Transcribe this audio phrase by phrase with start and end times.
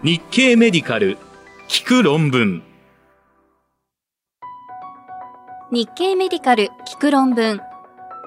[0.00, 1.18] 日経メディカル
[1.66, 2.62] 聞く論文。
[5.72, 7.60] 日経メディカル聞く論文。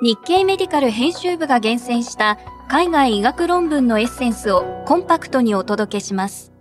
[0.01, 2.37] 日経メディカル編集部が厳選した
[2.67, 6.51] 海外医学論文のエッセンスをコンパクトにお届けします。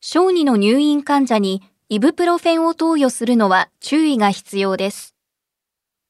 [0.00, 5.14] 小児の入院患者にイブプロフェンを投与するのは注意が必要です。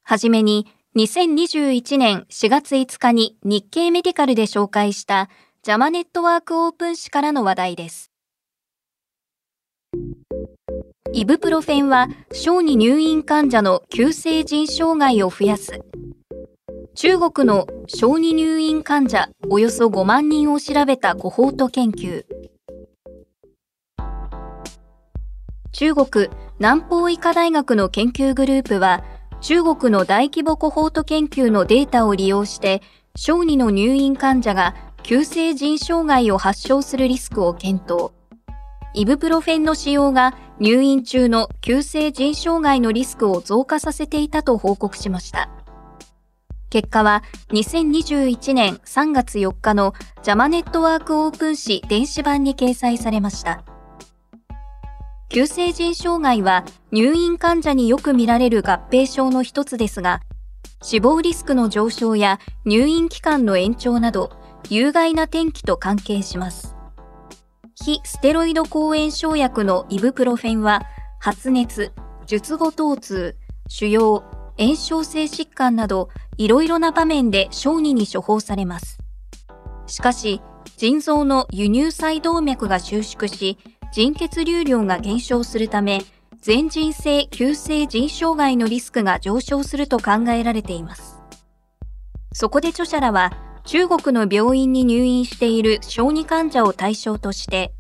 [0.05, 5.31] はじめに、2021年4月5日に日経メディカルで紹介した
[5.63, 8.11] ジャマネットワークオープン誌からの話題です。
[11.15, 15.81] イブプロフェンは小児入院患者の急性腎障害を増やす。
[16.95, 22.27] 中国の小児入院患者およそ5万人を調べたコホート研究。
[25.73, 29.03] 中国南方医科大学の研究グループは、
[29.43, 32.81] 中国の大規模コホート研究のデータを利用して、
[33.17, 38.13] 小児の入院患者が急性腎障害を発症するリスクを検討。
[38.95, 45.51] イブプロフェンの使用が入院中の急性腎障害のリスクを増加させていたと報告しました。
[46.71, 53.65] 結果は2021年3月4日のジャマネットワークオープン誌電子版に掲載されました。
[55.33, 60.21] 急性腎障害は入院患者によく見られる合併症の一つですが、
[60.83, 64.31] 死亡リスクの上昇や入院期間の延長など、
[64.69, 66.77] 有害な転機と関係します。
[67.83, 70.83] 非ステロイド抗炎症薬のイブプロフェンは、
[71.19, 71.93] 発熱、
[72.27, 73.35] 術後疼痛、
[73.69, 74.23] 腫瘍、
[74.59, 78.99] 炎症性疾患など、いろいろな場面で小児に処方されます。
[79.87, 80.43] しかし、
[80.77, 83.57] 腎臓の輸入細動脈が収縮し、
[83.93, 86.03] 腎血流量が減少するため、
[86.41, 91.21] 全人性急性腎障害のリスクが上昇すると考えられています。
[92.33, 93.33] そこで著者らは、
[93.65, 97.75] 中国の病院に入院している小児患者を対象として、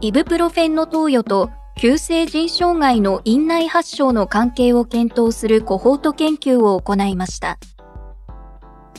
[0.00, 7.58] イブプロフェンの投与と急性腎障害の院内発症の関係を検討するコホート研究を行いました。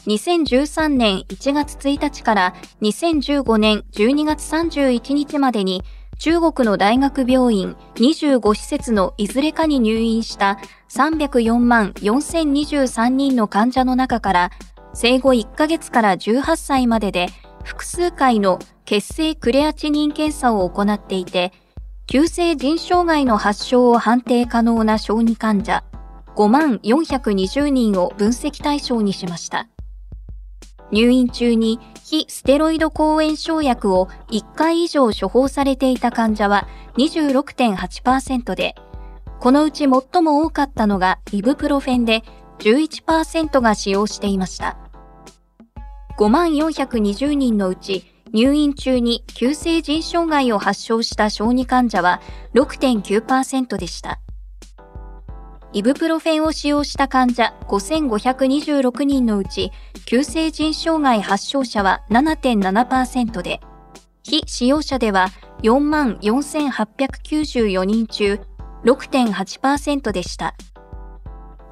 [0.07, 5.83] 2013年1月1日から2015年12月31日までに
[6.17, 10.57] 中国の大学病院25施設のいずれかに入院した
[10.89, 14.51] 304万4023人の患者の中から
[14.93, 17.27] 生後1ヶ月から18歳までで
[17.63, 21.51] 複数回の血清クレアチニン検査を行っていて、
[22.07, 25.83] 急性腎障害の発症を判定可能な小児患者
[26.35, 29.67] 5万420人を分析対象にしました。
[30.91, 38.75] 入院中に非ステロイド抗炎症薬を1回以上処方されていた患者は26.8%で、
[39.40, 42.23] このうち最も多かったのがイブプロフェンで
[42.59, 44.78] 11%が使用していました。
[46.18, 52.22] 5万420人のうち入院中に急性腎障害を発症した小児患者は
[52.53, 54.19] 6.9%でした。
[55.75, 59.73] イブプロフェンを使用した患者5526人のうち、
[60.05, 63.59] 急性腎障害発症者は7.7%で、
[64.23, 65.27] 非使用者では
[65.63, 68.39] 4万4894人中
[68.85, 70.55] 6.8%でした。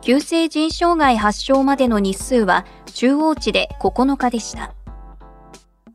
[0.02, 4.76] 急性腎障害発症までの日数は中央値で9日でした。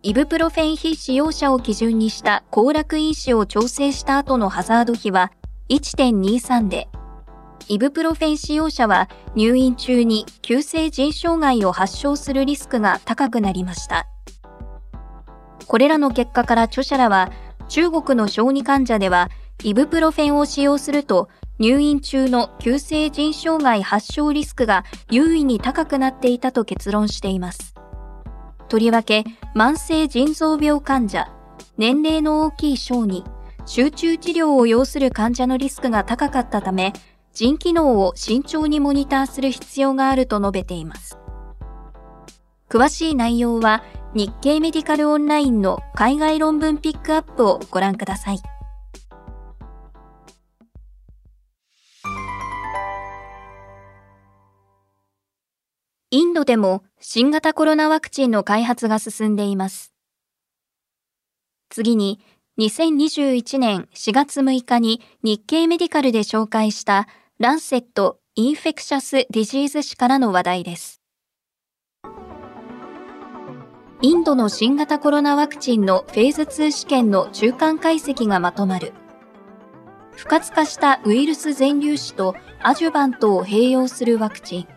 [0.03, 5.31] イブプロフェン非使用者を基準にした行楽因子を調整した後のハザード比は
[5.69, 6.89] 1.23で、
[7.67, 14.07] イブプロフェン使用者は入院中に急性腎障害を発症するリスクが高くなりました。
[15.67, 17.31] これらの結果から著者らは、
[17.69, 19.29] 中国の小児患者では、
[19.63, 27.75] イブプロフェンを使用すると、入院中の急性腎障害発症リスクが優位に高くなっていたと結論しています。
[28.69, 31.31] とりわけ、慢性腎臓病患者、
[31.77, 33.25] 年齢の大きい小児、
[33.67, 36.95] 集中治療を要する患者のリスクが高かったため、
[37.39, 41.21] 腎機能を慎重にモニターする必要があると述べています。
[42.69, 48.41] 詳しい内容は日経メディカルオンラインの海外論文ピックアップをご覧ください。
[56.11, 59.93] インドでも新型コロナワクチンの開発が進んでいます。
[61.69, 62.19] 次に、
[62.59, 67.07] 2021年4月6日に日経メディカルで紹介した
[67.41, 71.01] Lancet Infectious Diseases 誌からの話題です。
[74.03, 78.93] インドの新型コロナワクチンのフェーズ2試験の中間解析がまとまる。
[80.17, 84.69] 不活化したウイルス全粒子とアジュバントを併用するワクチン。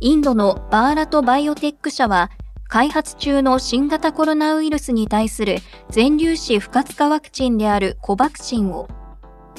[0.00, 2.30] インドのバーラトバイオテック社は、
[2.66, 5.58] 開発中の新型コロナウイルスに対する
[5.90, 8.88] 全粒子不活化ワクチンであるコバクチンを、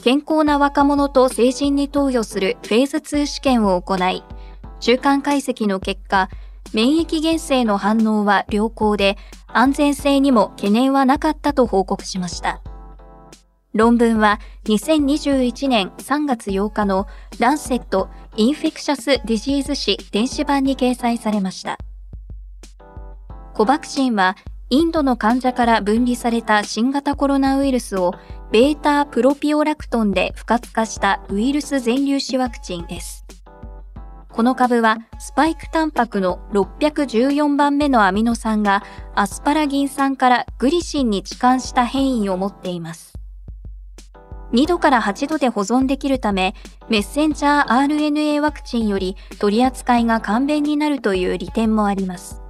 [0.01, 4.24] 健康な若者と成人に投与するフェーズ2試験を行い、
[4.80, 6.30] 中間解析の結果、
[6.74, 9.18] 免疫原性の反応は良好で、
[9.48, 12.62] 安全性にも懸念はなかったと報告しました。
[13.74, 17.07] 論文は2021年3月8日の
[17.38, 21.78] Lancet Infectious Diseases 誌電子版に掲載されました。
[23.54, 24.38] コバクシンは
[24.71, 28.13] インドの患者から分離された新型コロナウイルスを
[28.51, 33.25] ベータプロピオラクトンで不活化したウイルス全粒子ワクチンです。
[34.31, 38.83] この株はスパイクタンパクの614番目のアミノ酸が
[39.16, 43.13] アスパラギン酸からグリシンに置換した変異を持っています。
[44.54, 46.54] 2度から8度で保存できるため、
[46.89, 52.42] メッセンジャー RNA ワクチンより取り扱いが簡便になるという利点もあります。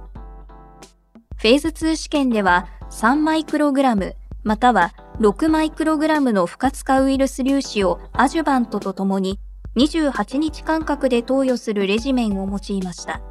[1.40, 4.14] フェーズ2試験では3マイクログラム
[4.44, 9.40] または6マイクログラムの不活化ウイルス粒子をアジュバントとともに
[9.76, 13.22] 28日間隔で投与するレジメンを用いました。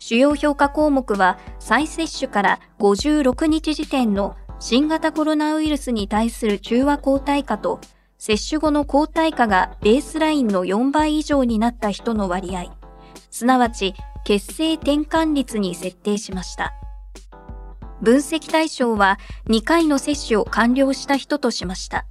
[0.00, 7.80] 主要評価項目は再接種から56日時点の新型コロナウイルスに対する中和抗体価と
[8.18, 12.76] 接種後の抗体価がベースラインの4倍以上になった人の割合、
[13.30, 13.94] すなわち
[14.24, 16.74] 血清転換率に設定しました。
[18.02, 22.06] 分析対象は2回の接種を完了した人としました。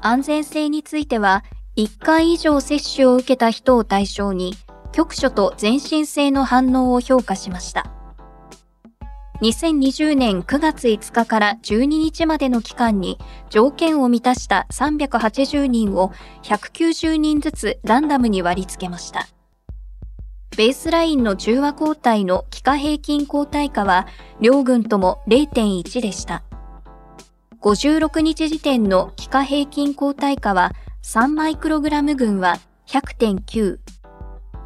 [0.00, 1.44] 安全性については
[1.76, 4.54] 1回以上接種を受けた人を対象に
[4.92, 7.92] 局所と全身性の反応を評価しました。
[9.40, 13.18] 2020年9月5日から12日までの期間に
[13.50, 16.12] 条件を満たした380人を
[16.42, 19.28] 190人ずつランダムに割り付けました。
[20.56, 24.06] ベースラインの中和抗体の気化平均抗体価は
[24.40, 26.42] 両軍とも0.1でした。
[27.60, 30.72] 56日時点の気化平均抗体価は
[31.02, 33.78] 3マイクログラム群は100.9、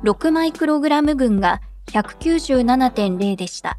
[0.02, 3.78] 6マイクログラム群が197.0でした。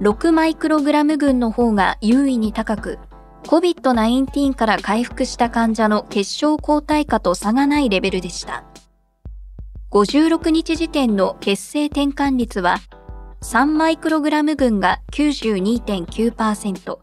[0.00, 2.98] 6マイクログラム群の方が優位に高く、
[3.44, 8.64] COVID-19 から回復した患者の結晶抗体価と差がないレベルでした。
[9.92, 12.78] 56日時点の血清転換率は、
[13.42, 16.98] 3マイクログラム群が92.9%、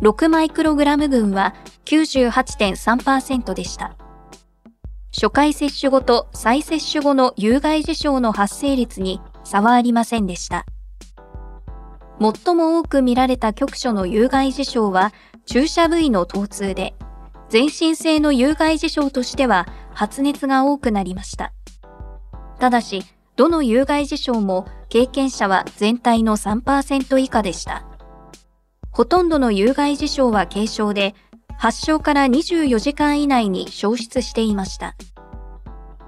[0.00, 1.54] 6マイクログラム群は
[1.84, 3.98] 98.3%でした。
[5.12, 10.64] 初回接種後と再接種後の有害事象の発生率に差はありませんでした。
[12.18, 15.12] 最も多く見られた局所の有害事象は
[15.44, 16.94] 注射部位の疼痛で、
[17.50, 21.52] 全身性の有害事象としては発熱が多くなりました。
[22.58, 23.02] ただし、
[23.36, 27.84] どの有害事象も経験者は全体の3%以下でした。
[28.90, 31.14] ほとんどの有害事象は軽症で、
[31.58, 34.94] 発症から24時間以内に消失していました。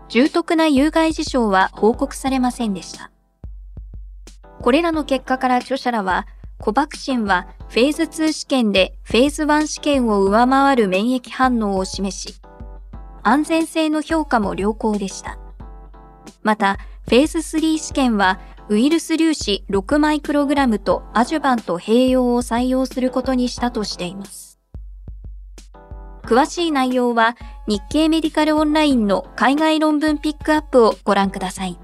[0.09, 3.11] 重篤な有害事象は報告されませんでした。
[4.63, 6.27] これらの結果から著者らは、
[6.59, 12.41] コバクシンはフェーズ2試験でフェーズ1試験を上回る免疫反応を示し、
[13.23, 15.38] 安全性の評価も良好でした。
[16.43, 16.79] また、
[17.09, 18.39] フェーズ3試験は
[18.69, 24.59] ウイルス粒子6マイクログラムとアジュバント併用を採用することにしたとしています。
[26.23, 31.79] 詳しい内容は日経メディカルオンラインの海外論文ピックアップをご覧ください。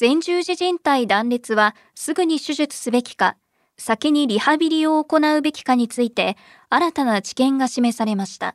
[0.00, 3.36] 前十字靭帯断裂はすぐに手術すべきか、
[3.82, 6.36] 先にリハビリを行うべきかについて
[6.70, 8.54] 新たな知見が示されました。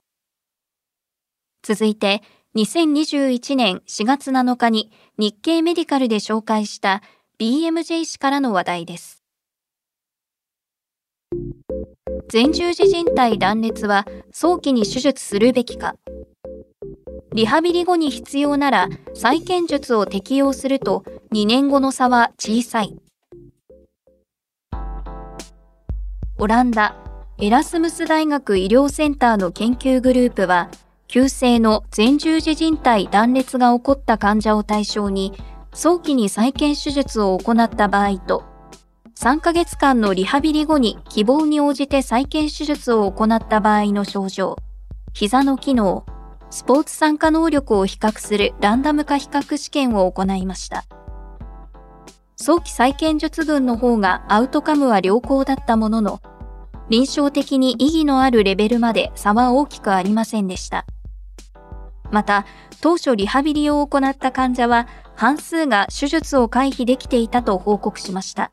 [1.63, 2.21] 続いて、
[2.55, 7.01] 2021年4月7日に日経メディカルで紹介した
[7.41, 9.21] BMJ 氏からの話題です。
[12.31, 15.95] 前十字靭帯断裂は早期に手術するべきか
[17.33, 21.03] リハビリ後に必要なら再建術を適用すると
[21.33, 22.97] 2年後の差は小さい。
[26.39, 26.95] オランダ、
[27.39, 30.69] エラスムス大学医療センターの研究グループは、
[31.07, 35.33] 急性の前十字靭帯断裂が起こった患者を対象に、
[35.73, 38.43] 早期に再建手術を行った場合と、
[39.15, 44.57] 3ヶ月間のリハビリ後に希望に応じて再建手術を行った場合の症状、
[45.13, 46.05] 膝の機能、
[46.51, 50.85] スポーツ参加能力を比較するランダム化比較試験を行いました。
[52.39, 56.21] 早期再建術群の方がアウトカムは良好だったものの、
[56.87, 60.85] 臨床的に意義のあるレベルまで差は大きくありませんでした。
[62.11, 62.45] また、
[62.79, 68.51] 当初リハビリを行った患者は半数が手術を回避できていたと報告しました。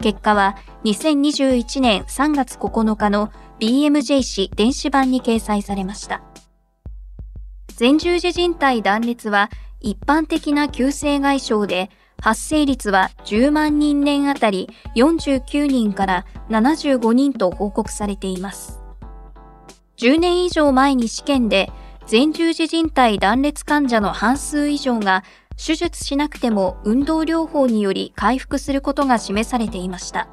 [0.00, 3.30] 結果は2021年3月9日の
[3.60, 6.20] BMJ 誌電子版に掲載されました。
[7.78, 18.80] 前十字靭帯断裂は一般的な急性外傷で発生率は10万人年あたり49人から75人と報告されています。
[19.98, 21.70] 10年以上前に試験で
[22.10, 25.24] 前十字靭帯断裂患者の半数以上が
[25.56, 30.28] 手術しなくても運動療法により回復することが示されていました。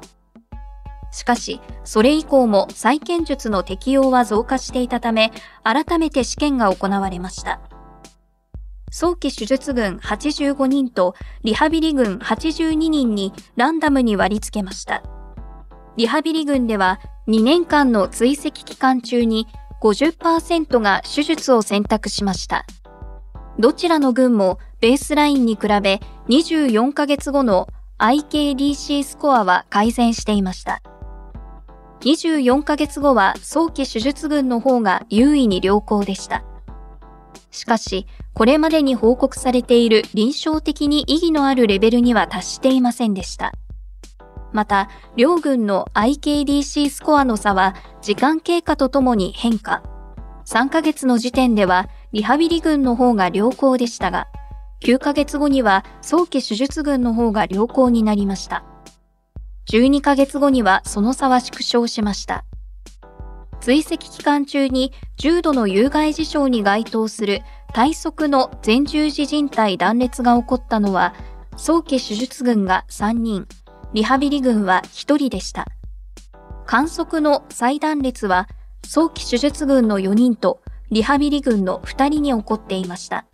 [1.10, 7.60] しかし、それ以降も再建術の適用は増加していたため、改めて試験が行われました。
[8.96, 15.02] 早期手術群85人とリハビリ群82人にランダムに割り付けました。
[15.96, 19.48] リハビリ群では2年間の追跡期間中に
[19.82, 22.66] 50%が手術を選択しました。
[23.58, 25.98] どちらの群もベースラインに比べ
[26.28, 27.66] 24ヶ月後の
[27.98, 30.82] IKDC スコアは改善していました。
[32.02, 36.44] 24ヶ月後は早期手術群の方が優位に良好でした。
[37.50, 43.52] しかし、これまでに報告されている臨床的に意義のあるレベルには達していませんでした。
[44.52, 49.82] また、両群の IKDC スコアの差は時間経過とともに変化。
[50.46, 54.26] 3ヶ月の時点ではリハビリ群の方が良好でしたが、
[54.82, 58.64] 9ヶ月後には早期手術群の方が良好になりました。
[59.70, 62.44] 12ヶ月後にはその差は縮小しました。
[63.60, 67.40] 追跡期間中に重度の有害事象に該当する
[67.74, 71.12] 体側の前十字靭帯断裂が起こったのは、
[71.56, 73.48] 早期手術群が3人、
[73.92, 75.66] リハビリ群は1人でした。
[76.66, 78.46] 観測の再断裂は
[78.86, 80.60] 早期手術群の4人と
[80.92, 83.26] リハビリ群の2人に起こっていました。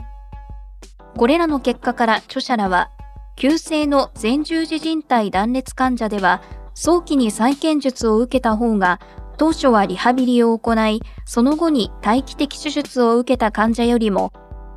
[1.19, 2.91] これらの結果から著者らは、
[3.37, 6.41] 急性の前十字靭帯断裂患者では、
[6.75, 9.01] 早期に再建術を受けた方が、
[9.41, 14.35] 当初はリハビリを行い、その後に待機的手術を受けた患者よりも、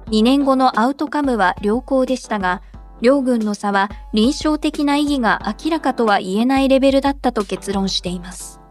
[0.07, 2.61] 2年後のアウトカムは良好でしたが、
[3.01, 8.61] 両軍の差は臨床的な意義が明らかとは言えないレベルだったと結論しています。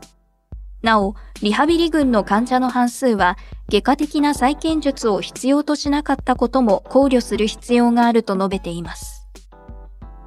[0.81, 3.37] なお、リハビリ群の患者の半数は、
[3.69, 9.29] 外科的な再建術を必要としなかったことも考慮する必要があると述べています。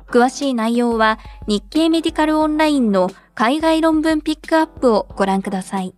[0.10, 1.18] 詳しい内容は、
[1.48, 5.94] 日経メディカルオンラインの海外論文ピックアップをご覧ください。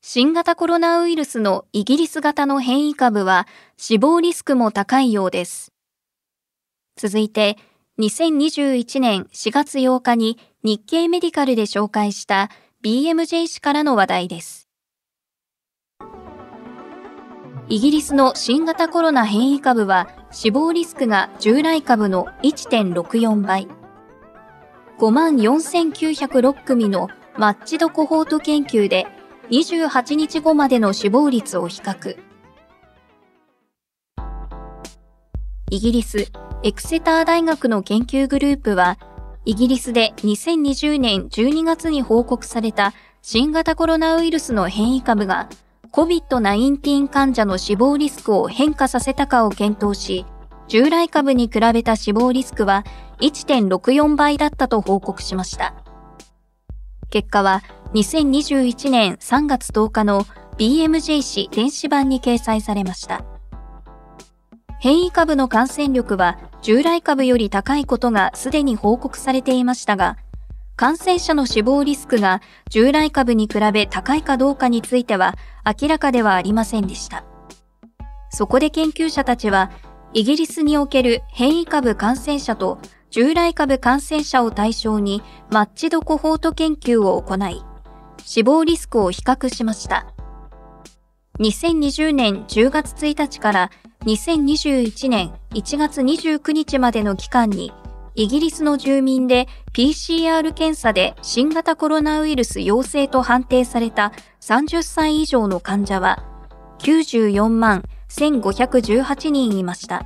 [0.00, 5.72] 新型コロナウイルスのイギリス型の変異株は死亡リスクも高いようです。
[6.96, 7.58] 続いて、
[7.98, 12.48] 2021年4月8日に日経メディカルで紹介した
[12.84, 14.68] BMJ 氏からの話題です。
[17.68, 23.68] イギリスの新型コロナ変異株は死亡リスクが従来株の1.64倍。
[24.98, 29.06] 54,906組のマッチドコホート研究で
[29.50, 32.16] 28日後までの死亡率を比較。
[35.70, 38.98] イギリスエクセター大学の研究グループは、
[39.44, 45.48] イギリスで2020年12月に報告された新型コロナウイルスの変異株が
[45.92, 50.24] COVID-19 患者の死亡リスクを変化させたかを検討し、
[50.66, 52.84] 従来株に比べた死亡リスクは
[53.20, 55.74] 1.64倍だったと報告しました。
[57.10, 60.24] 結果は2021年3月10日の
[60.56, 63.22] BMJ 誌電子版に掲載されました。
[64.80, 70.16] 変異株の感染力は従来株より高いことがすでに報告されていましたが、
[70.82, 75.36] 感染者の死亡リスクが従来株に比べ高いかどうかについては
[75.80, 77.24] 明らかではありませんでした。
[78.30, 79.70] そこで研究者たちは、
[80.12, 85.22] イギリスにおける変異株感染者と従来株感染者を対象に
[85.52, 87.62] マッチドコホート研究を行い、
[88.24, 90.12] 死亡リスクを比較しました。
[91.38, 93.70] 2020年10月1日から
[94.00, 97.72] 2021年1月29日までの期間に、
[98.14, 106.22] イギリスの住民で PCR 検査で新型コロナウイルス陽性と判定された30歳以上の患者は
[106.80, 110.04] 94万1518人いました。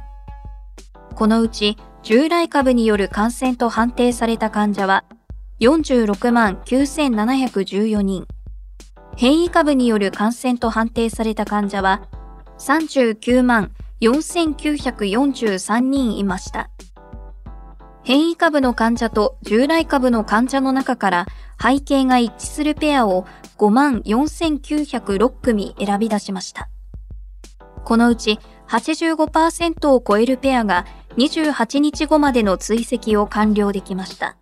[1.14, 5.04] このうち従来株による感染と判定された患者は
[5.60, 8.26] 46万9714人。
[9.16, 12.06] 変異株による感染と判定された患者は
[12.58, 13.72] 39万
[14.02, 16.70] 4943人いました。
[18.06, 21.26] 変異株の患者と従来株の患者の中から
[21.60, 23.26] 背景が一致するペアを
[23.58, 26.68] 5万4906組選び出しました。
[27.84, 30.86] このうち85%を超えるペアが
[31.16, 34.36] 28日後までの追跡を完了できました。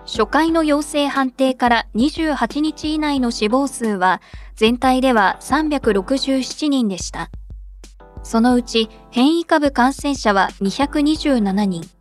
[0.00, 4.20] 初回の陽性判定から28日以内の死亡数は
[4.54, 7.30] 全体では367人でした。
[8.22, 11.94] そのうち変異株感染者は227人、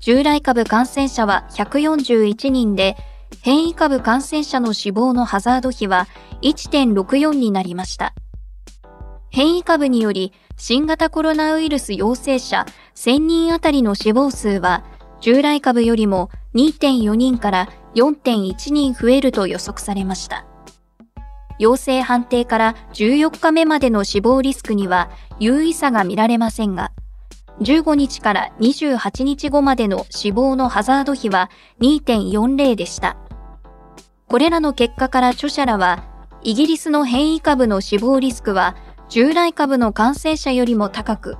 [0.00, 2.96] 従来株感染者は141人で、
[3.42, 6.06] 変異株感染者の死亡のハザード比は
[6.42, 8.14] 1.64になりました。
[9.30, 14.84] 変異株により新型コロナウイルス陽性者1000人あたりの死亡数は
[15.20, 20.46] 従来株よりも2.4人から4.1人増えると予測されました。
[21.58, 25.10] 陽性判定から14日目までの死亡リスクには
[25.40, 26.92] 優位差が見られませんが、
[27.60, 33.16] 15日から28日後までの死亡のハザード比は2.40でした。
[34.26, 36.04] これらの結果から著者らは、
[36.42, 38.76] イギリスの変異株の死亡リスクは
[39.08, 41.36] 従来株の感染者よりも高く、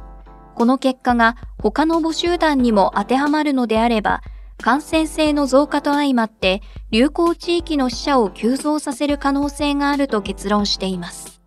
[0.54, 4.22] この結果が他の母集団にも当てはまるのであれば、
[4.62, 11.42] 感染性の増加と相まって流行地域の死者を急増させる可能性があると結論しています。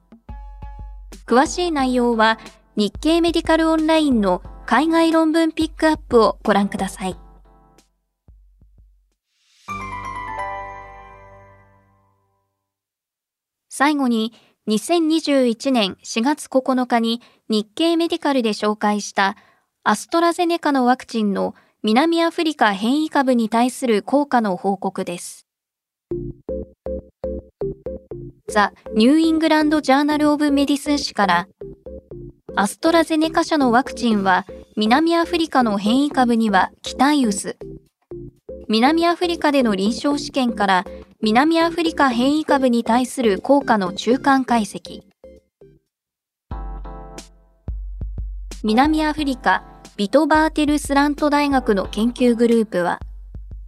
[1.25, 2.37] 詳しい内容は
[2.75, 7.15] 日経メディカルオンラインの海外論文ピックアップをご覧ください。
[13.69, 14.33] 最後に、
[14.67, 19.37] 2021年4月9日に日経メディカルで紹介した
[19.85, 25.47] アストラゼネカのワクチンの南アフリカ変異株に対する効果の報告です。
[28.49, 31.47] The New England Journal of Medicine誌から
[32.59, 37.55] アストラゼネカ社のワクチンは南アフリカの変異株には期待薄。
[38.67, 40.85] 南アフリカでの臨床試験から
[41.21, 45.01] 南アフリカ変異株に対する効果の中間解析。
[48.63, 49.63] 南アフリカ
[49.95, 52.99] ビトバーテルスラント大学の研究グループは、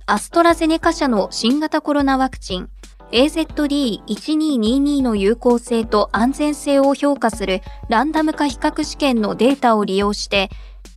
[0.08, 2.70] アストラゼネカ社の新型コロナワクチン
[3.12, 10.50] AZD1222 の有効性と安全性を評価するランダム化比較試験のデータを利用して、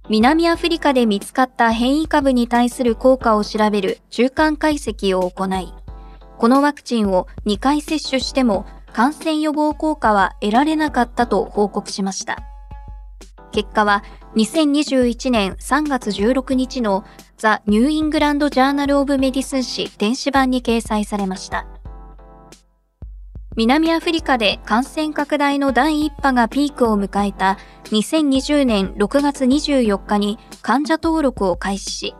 [0.08, 5.72] 南アフリカで見つかった変異株に対する効果を調べる中間解析を行い、
[6.38, 12.42] このワクチンを2回接種しても感染予防効果は得られなかったと報告しました。
[13.52, 14.02] 結果は
[14.34, 17.04] 2021年3月16日の
[17.36, 21.66] The New England Journal of Medicine誌電子版に掲載されました。
[23.54, 27.58] 南アフリカで感染拡大の第1波がピークを迎えた
[27.90, 32.14] 2020年6月24日に患者登録を開始し、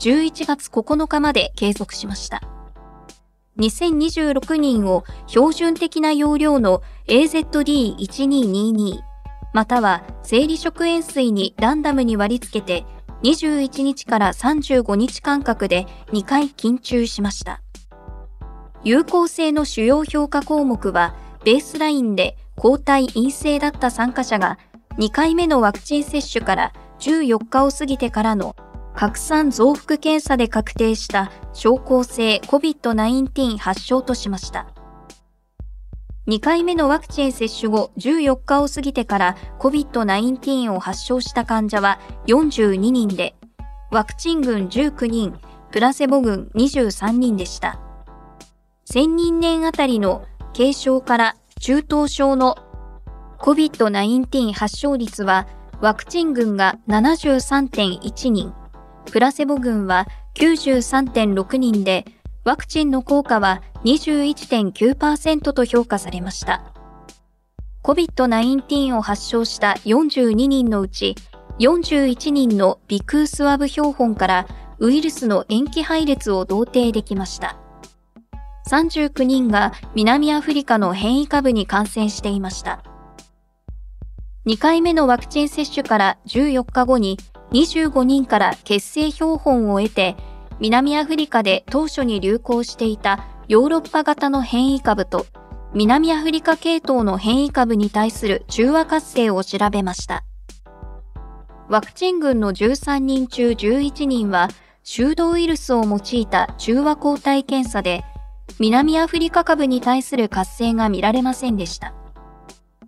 [0.00, 2.42] 11月9日まで継続しました。
[3.60, 8.98] 2026人を標準的な容量の AZD1222
[9.52, 12.84] または生理食塩水にランダムに割り付けて
[13.22, 17.63] 21日から35日間隔で2回緊注しました。
[18.84, 24.58] 有効性の主要評価項目はベースラインで抗体陰性だった参加者が
[24.98, 28.54] 2回目のワクチン接種から14日を過ぎてからの
[28.94, 34.68] 拡散増幅検査で確定した症候性 COVID-19 発症としました。
[36.28, 43.34] 2回目のワクチン接種後14日を過ぎてから COVID-19 を発症した患者は42人で、
[43.90, 45.38] ワクチン群19人、
[45.70, 47.83] プラセボ群23人でした。
[48.86, 52.56] 1000人年あたりの軽症から中等症の
[53.38, 55.46] COVID-19 発症率は
[55.80, 58.54] ワクチン群が73.1人、
[59.10, 62.04] プラセボ群は93.6人で
[62.44, 66.62] ワクチンの効果は21.9%と評価されました。
[67.82, 71.14] COVID-19 を発症した42人のうち、
[71.58, 74.46] 41人のビクースワブ標本から
[74.78, 77.63] ウイルスの塩基配列を同定できました。
[78.68, 82.82] 39人が南アフリカの変異株に感染していました。
[84.46, 87.18] 2回目のワクチン接種から14日後に
[87.52, 90.16] 25人から血清標本を得て
[90.60, 95.26] 南アフリカで当初に流行していたヨーロッパ型の変異株と
[95.72, 100.24] 南アフリカ系統の変異株に対する中和活性を調べました。
[101.68, 104.48] ワクチン群の13人中11人は
[104.82, 108.04] 修道ウイルスを用いた中和抗体検査で
[108.60, 111.94] 南アフリカ株に対する活性が見られませんでした。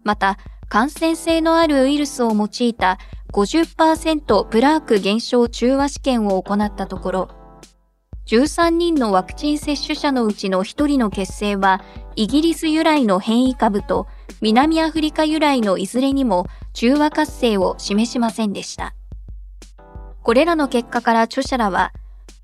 [0.05, 2.98] また、感染性のあるウイルスを用いた
[3.33, 7.29] 50%プラーク減少中和試験を行ったところ、
[8.26, 11.83] 13人のワクチン接種者のうちの1人の血清は、
[12.16, 14.09] イギリス由来の変異株と
[14.40, 18.94] 南アフリカ由来のいずれにも中和活性を示しませんでした。
[20.22, 21.92] これらの結果から著者らは、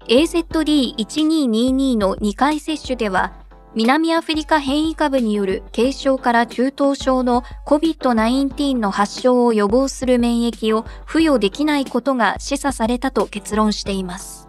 [0.09, 3.33] AZD1222 の2回接種では、
[3.75, 14.49] 南アフリカ変異株による軽症から中等症の COVID-19 の発症を予防する免疫を付与できないことが示唆されたと結論しています。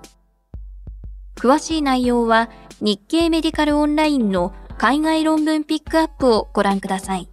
[1.38, 2.50] 詳しい内容は
[2.82, 7.30] 日経メディカルオンラインの海外論文ピックアップをご覧ください。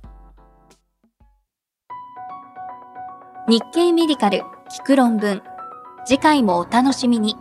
[3.48, 5.42] 日経メディカル聞く論文。
[6.06, 7.34] 次回もお楽しみに。